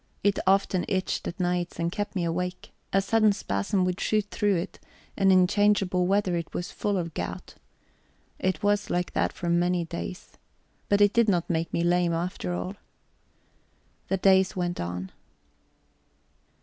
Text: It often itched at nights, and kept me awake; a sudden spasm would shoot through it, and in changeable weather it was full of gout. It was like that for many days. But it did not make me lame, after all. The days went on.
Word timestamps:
It 0.23 0.39
often 0.47 0.83
itched 0.87 1.27
at 1.27 1.39
nights, 1.39 1.77
and 1.77 1.91
kept 1.91 2.15
me 2.15 2.23
awake; 2.23 2.71
a 2.91 3.03
sudden 3.03 3.31
spasm 3.33 3.85
would 3.85 3.99
shoot 3.99 4.25
through 4.31 4.55
it, 4.55 4.79
and 5.15 5.31
in 5.31 5.45
changeable 5.45 6.07
weather 6.07 6.35
it 6.35 6.55
was 6.55 6.71
full 6.71 6.97
of 6.97 7.13
gout. 7.13 7.53
It 8.39 8.63
was 8.63 8.89
like 8.89 9.13
that 9.13 9.31
for 9.31 9.47
many 9.47 9.85
days. 9.85 10.39
But 10.89 11.01
it 11.01 11.13
did 11.13 11.29
not 11.29 11.51
make 11.51 11.71
me 11.71 11.83
lame, 11.83 12.13
after 12.13 12.51
all. 12.51 12.77
The 14.07 14.17
days 14.17 14.55
went 14.55 14.79
on. 14.79 15.11